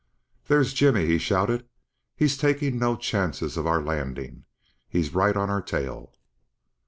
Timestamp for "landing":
3.83-4.45